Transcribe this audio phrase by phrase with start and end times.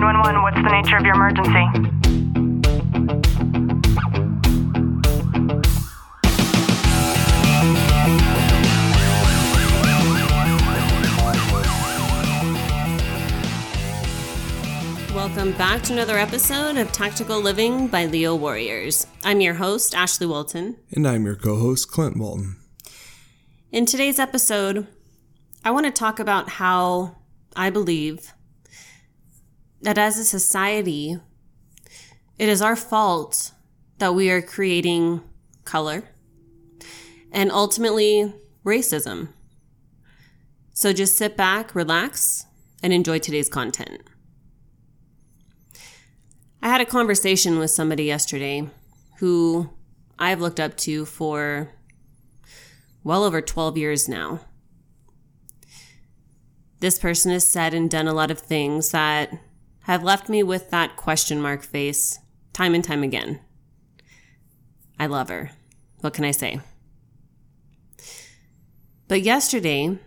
[0.00, 1.50] 911, what's the nature of your emergency?
[15.14, 19.06] Welcome back to another episode of Tactical Living by Leo Warriors.
[19.22, 20.78] I'm your host, Ashley Walton.
[20.92, 22.56] And I'm your co host, Clint Walton.
[23.70, 24.86] In today's episode,
[25.62, 27.16] I want to talk about how
[27.54, 28.32] I believe
[29.82, 31.18] that as a society,
[32.38, 33.52] it is our fault
[33.98, 35.22] that we are creating
[35.64, 36.04] color
[37.32, 39.28] and ultimately racism.
[40.72, 42.46] So just sit back, relax,
[42.82, 44.00] and enjoy today's content.
[46.62, 48.68] I had a conversation with somebody yesterday
[49.18, 49.70] who
[50.18, 51.70] I've looked up to for
[53.02, 54.40] well over 12 years now.
[56.80, 59.32] This person has said and done a lot of things that
[59.92, 62.18] have left me with that question mark face
[62.52, 63.40] time and time again.
[64.98, 65.50] I love her.
[66.00, 66.60] What can I say?
[69.08, 69.98] But yesterday,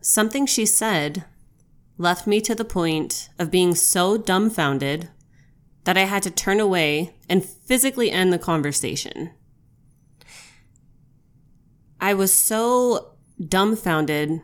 [0.00, 1.24] something she said
[1.98, 5.08] left me to the point of being so dumbfounded
[5.84, 9.30] that I had to turn away and physically end the conversation.
[12.00, 14.40] I was so dumbfounded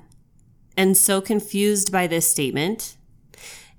[0.76, 2.96] and so confused by this statement.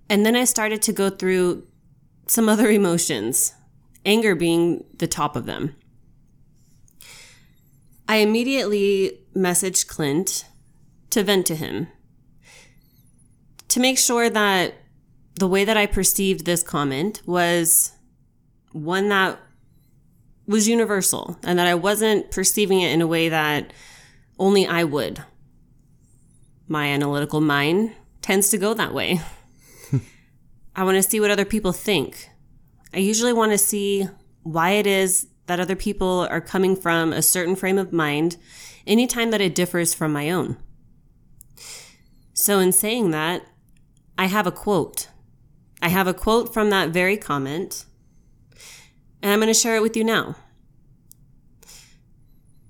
[0.09, 1.67] And then I started to go through
[2.27, 3.53] some other emotions,
[4.05, 5.75] anger being the top of them.
[8.07, 10.45] I immediately messaged Clint
[11.09, 11.87] to vent to him
[13.73, 14.75] to make sure that
[15.35, 17.91] the way that I perceived this comment was
[18.71, 19.39] one that
[20.45, 23.73] was universal and that I wasn't perceiving it in a way that
[24.37, 25.23] only I would.
[26.67, 29.21] My analytical mind tends to go that way.
[30.75, 32.29] I want to see what other people think.
[32.93, 34.07] I usually want to see
[34.41, 38.37] why it is that other people are coming from a certain frame of mind
[38.87, 40.57] anytime that it differs from my own.
[42.33, 43.43] So, in saying that,
[44.17, 45.09] I have a quote
[45.83, 47.85] I have a quote from that very comment,
[49.21, 50.37] and I'm going to share it with you now.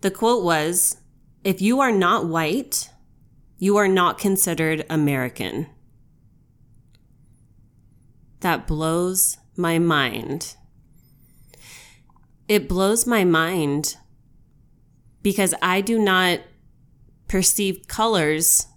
[0.02, 0.98] The quote was
[1.44, 2.90] If you are not white,
[3.60, 5.68] you are not considered American.
[8.44, 10.58] That blows my mind.
[12.50, 13.96] It blows my mind
[15.22, 16.42] because I do not
[17.30, 18.68] perceive colors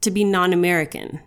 [0.00, 1.18] to be non American.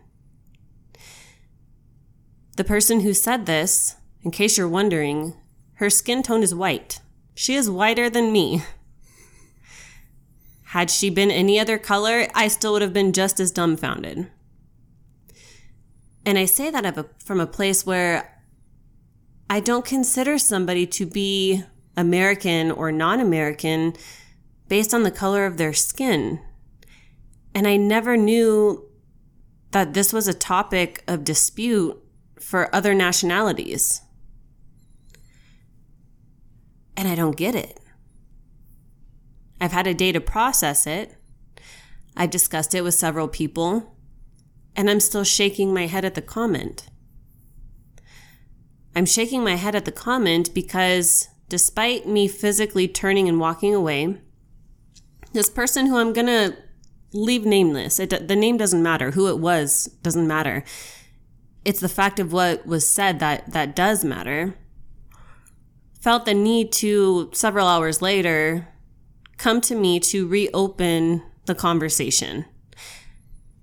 [2.55, 5.33] The person who said this, in case you're wondering,
[5.73, 7.01] her skin tone is white.
[7.35, 8.63] She is whiter than me.
[10.67, 14.31] Had she been any other color, I still would have been just as dumbfounded.
[16.27, 18.37] And I say that from a place where
[19.49, 21.63] I don't consider somebody to be
[21.95, 23.93] American or non American
[24.67, 26.41] based on the color of their skin.
[27.55, 28.89] And I never knew
[29.71, 31.97] that this was a topic of dispute
[32.41, 34.01] for other nationalities.
[36.97, 37.79] And I don't get it.
[39.61, 41.15] I've had a day to process it.
[42.17, 43.96] I've discussed it with several people,
[44.77, 46.87] and I'm still shaking my head at the comment.
[48.95, 54.21] I'm shaking my head at the comment because despite me physically turning and walking away,
[55.33, 56.55] this person who I'm going to
[57.11, 60.63] leave nameless, it, the name doesn't matter, who it was doesn't matter.
[61.65, 64.55] It's the fact of what was said that that does matter.
[65.99, 68.67] Felt the need to several hours later
[69.37, 72.45] come to me to reopen the conversation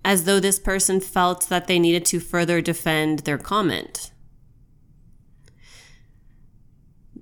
[0.04, 4.10] as though this person felt that they needed to further defend their comment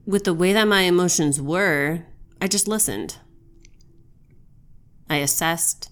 [0.04, 2.04] with the way that my emotions were
[2.40, 3.18] i just listened
[5.08, 5.90] i assessed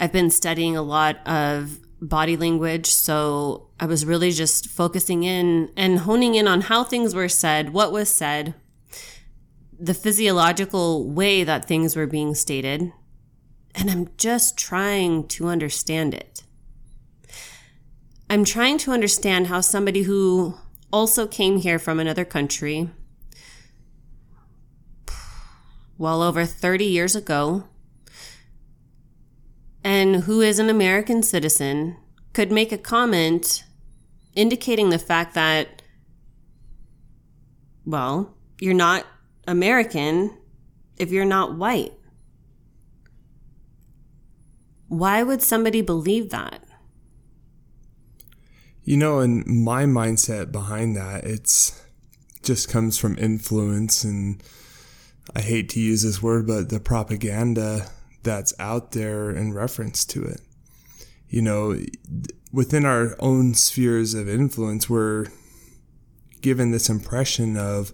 [0.00, 2.86] i've been studying a lot of body language.
[2.86, 7.72] So I was really just focusing in and honing in on how things were said,
[7.72, 8.54] what was said,
[9.78, 12.92] the physiological way that things were being stated.
[13.76, 16.42] And I'm just trying to understand it.
[18.28, 20.54] I'm trying to understand how somebody who
[20.92, 22.88] also came here from another country
[25.98, 27.64] well over 30 years ago
[29.84, 31.96] and who is an American citizen
[32.32, 33.62] could make a comment
[34.34, 35.82] indicating the fact that,
[37.84, 39.06] well, you're not
[39.46, 40.36] American
[40.98, 41.92] if you're not white.
[44.98, 46.62] Why would somebody believe that?
[48.82, 51.82] You know, and my mindset behind that, it's
[52.42, 54.42] just comes from influence and
[55.34, 57.90] I hate to use this word, but the propaganda
[58.22, 60.40] that's out there in reference to it.
[61.28, 61.78] You know,
[62.52, 65.26] within our own spheres of influence, we're
[66.40, 67.92] given this impression of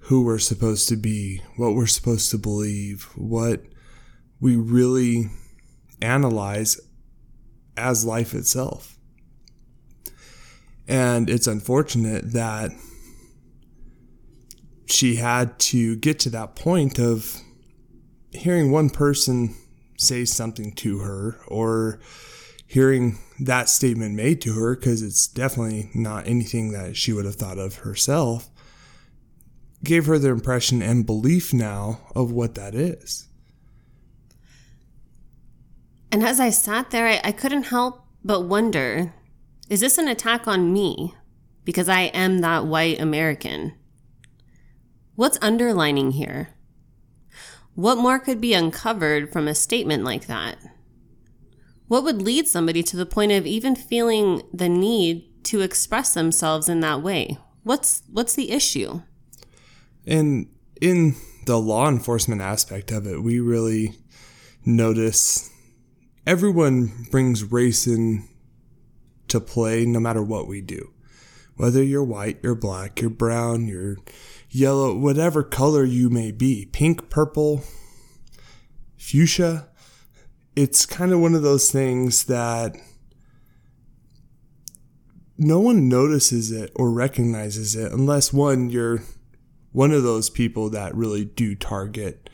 [0.00, 3.62] who we're supposed to be, what we're supposed to believe, what
[4.40, 5.30] we really
[6.00, 6.80] analyze
[7.76, 8.98] as life itself.
[10.86, 12.70] And it's unfortunate that
[14.86, 17.40] she had to get to that point of
[18.32, 19.56] hearing one person
[19.96, 22.00] say something to her or
[22.66, 27.36] hearing that statement made to her because it's definitely not anything that she would have
[27.36, 28.50] thought of herself
[29.82, 33.28] gave her the impression and belief now of what that is.
[36.14, 39.12] And as I sat there, I, I couldn't help but wonder
[39.68, 41.12] is this an attack on me?
[41.64, 43.74] Because I am that white American.
[45.16, 46.50] What's underlining here?
[47.74, 50.58] What more could be uncovered from a statement like that?
[51.88, 56.68] What would lead somebody to the point of even feeling the need to express themselves
[56.68, 57.38] in that way?
[57.64, 59.02] What's what's the issue?
[60.06, 60.46] And
[60.80, 63.96] in the law enforcement aspect of it, we really
[64.64, 65.50] notice
[66.26, 68.28] everyone brings race in
[69.28, 70.92] to play no matter what we do.
[71.56, 73.96] Whether you're white, you're black, you're brown, you're
[74.50, 77.62] yellow, whatever color you may be, pink, purple,
[78.96, 79.68] fuchsia,
[80.56, 82.76] it's kind of one of those things that
[85.36, 89.02] no one notices it or recognizes it unless one, you're
[89.72, 92.30] one of those people that really do target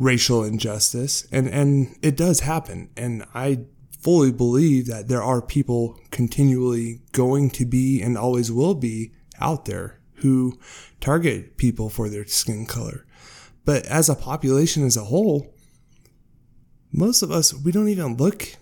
[0.00, 2.90] racial injustice and and it does happen.
[2.96, 3.60] And i
[3.98, 9.66] fully believe that there are people continually going to be and always will be out
[9.66, 10.58] there who
[11.00, 13.04] target people for their skin color.
[13.66, 15.54] But as a population as a whole
[16.90, 18.56] most of us we don't even look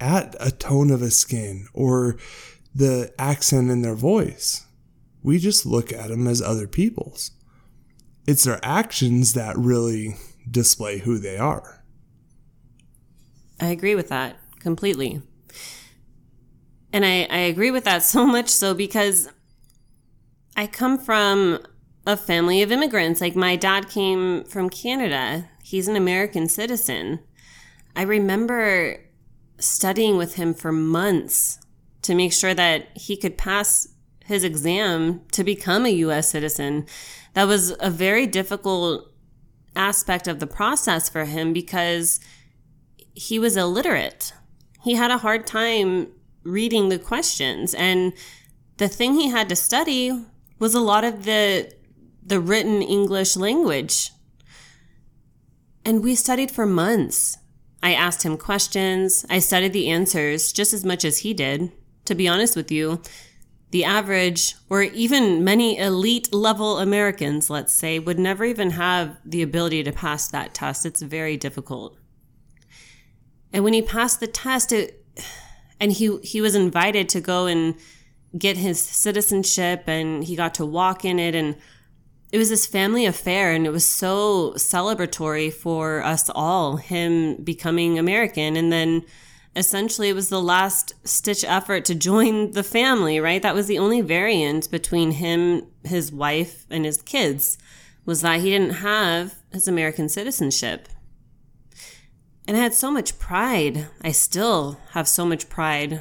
[0.00, 2.18] at a tone of a skin or
[2.74, 4.66] the accent in their voice.
[5.22, 7.32] We just look at them as other people's.
[8.26, 10.14] It's their actions that really
[10.50, 11.84] display who they are.
[13.60, 15.22] I agree with that completely.
[16.92, 19.28] And I, I agree with that so much so because
[20.56, 21.60] I come from
[22.06, 23.20] a family of immigrants.
[23.20, 27.20] Like my dad came from Canada, he's an American citizen.
[27.94, 28.98] I remember
[29.58, 31.58] studying with him for months
[32.02, 33.88] to make sure that he could pass
[34.24, 36.86] his exam to become a US citizen.
[37.34, 39.12] That was a very difficult
[39.76, 42.20] aspect of the process for him because
[43.14, 44.32] he was illiterate.
[44.82, 46.08] He had a hard time
[46.44, 48.12] reading the questions and
[48.78, 50.24] the thing he had to study
[50.58, 51.72] was a lot of the
[52.24, 54.10] the written English language.
[55.84, 57.38] And we studied for months.
[57.82, 59.24] I asked him questions.
[59.30, 61.72] I studied the answers just as much as he did.
[62.04, 63.00] To be honest with you,
[63.70, 69.42] the average, or even many elite level Americans, let's say, would never even have the
[69.42, 70.86] ability to pass that test.
[70.86, 71.96] It's very difficult.
[73.52, 75.04] And when he passed the test, it,
[75.78, 77.74] and he he was invited to go and
[78.36, 81.56] get his citizenship, and he got to walk in it, and
[82.32, 86.76] it was this family affair, and it was so celebratory for us all.
[86.76, 89.04] Him becoming American, and then
[89.56, 93.42] essentially it was the last stitch effort to join the family, right?
[93.42, 97.58] That was the only variant between him, his wife, and his kids
[98.04, 100.88] was that he didn't have his American citizenship.
[102.46, 103.88] And I had so much pride.
[104.00, 106.00] I still have so much pride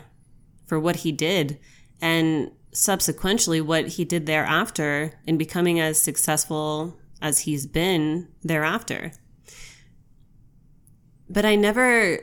[0.66, 1.60] for what he did
[2.00, 9.12] and subsequently what he did thereafter in becoming as successful as he's been thereafter.
[11.30, 12.20] But I never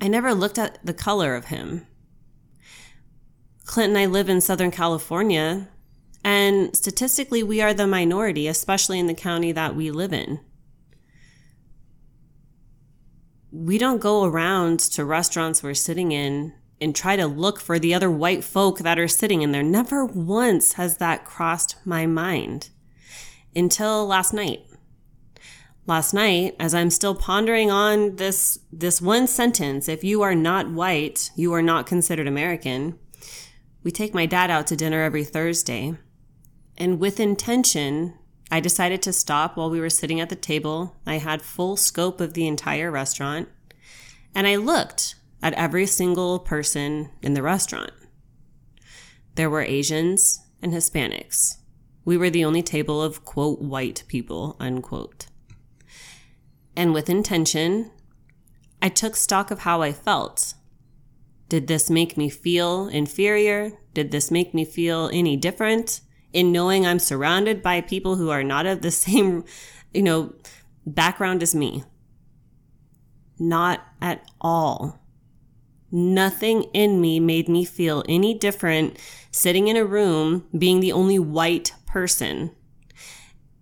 [0.00, 1.86] I never looked at the color of him.
[3.64, 5.68] Clint and I live in Southern California,
[6.24, 10.40] and statistically, we are the minority, especially in the county that we live in.
[13.50, 17.94] We don't go around to restaurants we're sitting in and try to look for the
[17.94, 19.62] other white folk that are sitting in there.
[19.62, 22.70] Never once has that crossed my mind
[23.56, 24.67] until last night
[25.88, 30.70] last night as I'm still pondering on this this one sentence, if you are not
[30.70, 32.98] white, you are not considered American.
[33.82, 35.96] We take my dad out to dinner every Thursday.
[36.76, 38.14] And with intention,
[38.50, 40.96] I decided to stop while we were sitting at the table.
[41.06, 43.48] I had full scope of the entire restaurant.
[44.34, 47.92] And I looked at every single person in the restaurant.
[49.38, 51.58] there were Asians and Hispanics.
[52.04, 55.28] We were the only table of, quote, white people, unquote.
[56.78, 57.90] And with intention,
[58.80, 60.54] I took stock of how I felt.
[61.48, 63.72] Did this make me feel inferior?
[63.94, 68.44] Did this make me feel any different in knowing I'm surrounded by people who are
[68.44, 69.44] not of the same,
[69.92, 70.32] you know,
[70.86, 71.82] background as me?
[73.40, 75.00] Not at all.
[75.90, 79.00] Nothing in me made me feel any different
[79.32, 82.52] sitting in a room being the only white person.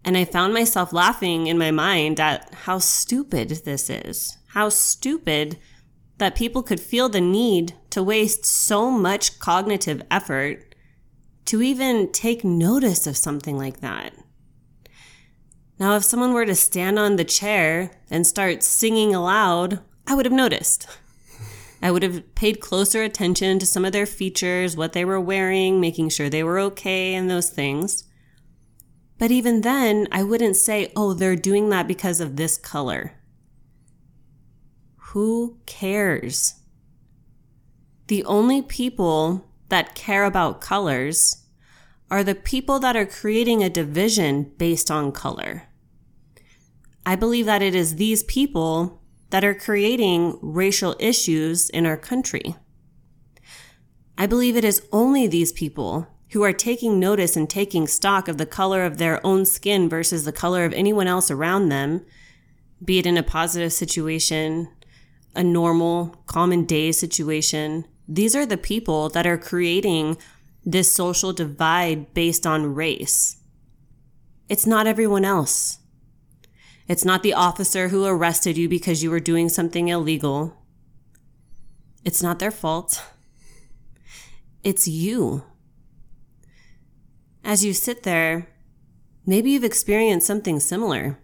[0.06, 4.38] And I found myself laughing in my mind at how stupid this is.
[4.50, 5.58] How stupid
[6.18, 10.74] that people could feel the need to waste so much cognitive effort
[11.46, 14.14] to even take notice of something like that.
[15.78, 20.24] Now, if someone were to stand on the chair and start singing aloud, I would
[20.24, 20.86] have noticed.
[21.82, 25.80] I would have paid closer attention to some of their features, what they were wearing,
[25.80, 28.04] making sure they were okay, and those things.
[29.18, 33.14] But even then, I wouldn't say, oh, they're doing that because of this color.
[35.10, 36.54] Who cares?
[38.08, 41.44] The only people that care about colors
[42.10, 45.64] are the people that are creating a division based on color.
[47.04, 52.54] I believe that it is these people that are creating racial issues in our country.
[54.18, 58.38] I believe it is only these people who are taking notice and taking stock of
[58.38, 62.04] the color of their own skin versus the color of anyone else around them,
[62.84, 64.68] be it in a positive situation,
[65.34, 67.84] a normal, common day situation.
[68.08, 70.16] These are the people that are creating
[70.64, 73.36] this social divide based on race.
[74.48, 75.78] It's not everyone else.
[76.88, 80.56] It's not the officer who arrested you because you were doing something illegal.
[82.04, 83.04] It's not their fault.
[84.62, 85.44] It's you.
[87.46, 88.48] As you sit there,
[89.24, 91.20] maybe you've experienced something similar.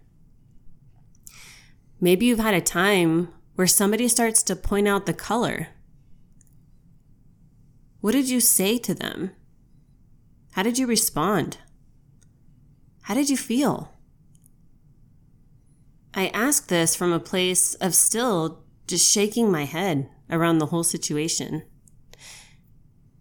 [1.99, 5.67] Maybe you've had a time where somebody starts to point out the color.
[7.99, 9.31] What did you say to them?
[10.53, 11.57] How did you respond?
[13.01, 13.91] How did you feel?
[16.13, 20.85] I ask this from a place of still just shaking my head around the whole
[20.85, 21.63] situation.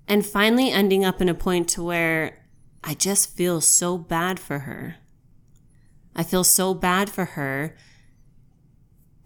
[0.07, 2.42] And finally ending up in a point to where
[2.85, 4.97] I just feel so bad for her.
[6.15, 7.77] I feel so bad for her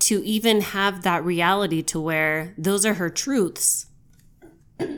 [0.00, 3.86] to even have that reality to where those are her truths.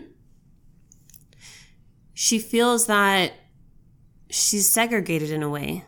[2.20, 3.32] She feels that
[4.28, 5.84] she's segregated in a way.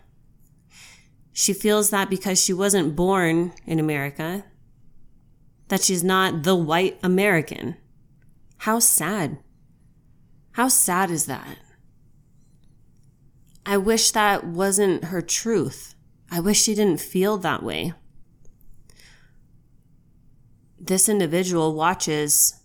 [1.33, 4.45] She feels that because she wasn't born in America,
[5.67, 7.77] that she's not the white American.
[8.59, 9.39] How sad.
[10.53, 11.59] How sad is that?
[13.67, 15.95] I wish that wasn't her truth.
[16.31, 17.93] I wish she didn't feel that way.
[20.79, 22.61] This individual watches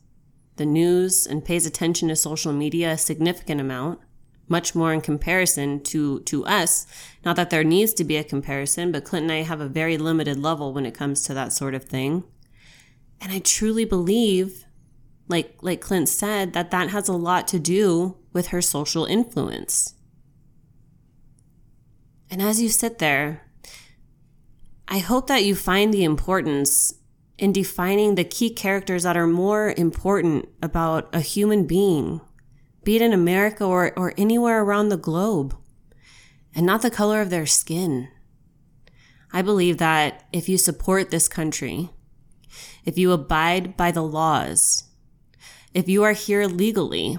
[0.56, 4.00] the news and pays attention to social media a significant amount
[4.48, 6.86] much more in comparison to to us
[7.24, 9.98] not that there needs to be a comparison but clint and i have a very
[9.98, 12.24] limited level when it comes to that sort of thing
[13.20, 14.66] and i truly believe
[15.28, 19.96] like like clint said that that has a lot to do with her social influence
[22.30, 23.42] and as you sit there
[24.88, 26.94] i hope that you find the importance
[27.38, 32.22] in defining the key characters that are more important about a human being
[32.86, 35.58] be it in America or, or anywhere around the globe,
[36.54, 38.08] and not the color of their skin.
[39.34, 41.90] I believe that if you support this country,
[42.86, 44.84] if you abide by the laws,
[45.74, 47.18] if you are here legally,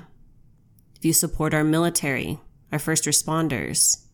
[0.94, 2.38] if you support our military,
[2.70, 4.05] our first responders,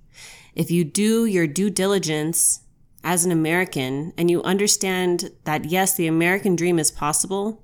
[0.55, 2.61] if you do your due diligence
[3.05, 7.63] as an American and you understand that yes, the American dream is possible,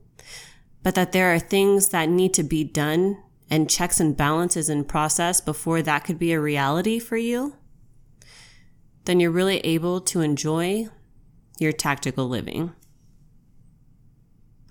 [0.82, 4.84] but that there are things that need to be done and checks and balances in
[4.84, 7.54] process before that could be a reality for you,
[9.04, 10.86] then you're really able to enjoy
[11.58, 12.74] your tactical living.